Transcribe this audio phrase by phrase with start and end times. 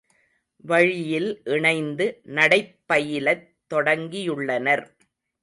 [0.63, 2.05] வழியில் இணைந்து
[2.29, 4.85] நடைப்பயிலத் தொடங்கியுள்ளனர்.